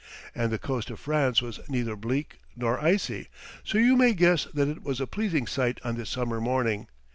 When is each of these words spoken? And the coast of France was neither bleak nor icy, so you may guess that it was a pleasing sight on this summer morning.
And 0.33 0.51
the 0.51 0.57
coast 0.57 0.89
of 0.89 0.99
France 0.99 1.43
was 1.43 1.59
neither 1.69 1.95
bleak 1.95 2.39
nor 2.55 2.79
icy, 2.83 3.29
so 3.63 3.77
you 3.77 3.95
may 3.95 4.15
guess 4.15 4.45
that 4.45 4.67
it 4.67 4.81
was 4.81 4.99
a 4.99 5.05
pleasing 5.05 5.45
sight 5.45 5.79
on 5.83 5.95
this 5.95 6.09
summer 6.09 6.41
morning. 6.41 6.87